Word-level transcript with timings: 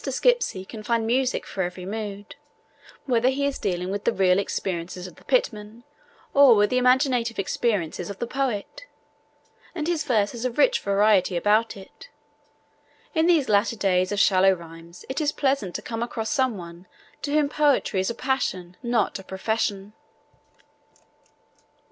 Skipsey 0.03 0.65
can 0.65 0.81
find 0.81 1.05
music 1.05 1.45
for 1.45 1.61
every 1.61 1.85
mood, 1.85 2.33
whether 3.05 3.29
he 3.29 3.45
is 3.45 3.59
dealing 3.59 3.91
with 3.91 4.03
the 4.03 4.11
real 4.11 4.39
experiences 4.39 5.05
of 5.05 5.17
the 5.17 5.23
pitman 5.23 5.83
or 6.33 6.55
with 6.55 6.71
the 6.71 6.79
imaginative 6.79 7.37
experiences 7.37 8.09
of 8.09 8.17
the 8.17 8.25
poet, 8.25 8.87
and 9.75 9.87
his 9.87 10.03
verse 10.03 10.31
has 10.31 10.43
a 10.43 10.49
rich 10.49 10.79
vitality 10.79 11.37
about 11.37 11.77
it. 11.77 12.09
In 13.13 13.27
these 13.27 13.47
latter 13.47 13.75
days 13.75 14.11
of 14.11 14.19
shallow 14.19 14.53
rhymes 14.53 15.05
it 15.07 15.21
is 15.21 15.31
pleasant 15.31 15.75
to 15.75 15.83
come 15.83 16.01
across 16.01 16.31
some 16.31 16.57
one 16.57 16.87
to 17.21 17.31
whom 17.33 17.47
poetry 17.47 17.99
is 17.99 18.09
a 18.09 18.15
passion 18.15 18.77
not 18.81 19.19
a 19.19 19.23
profession. 19.23 19.93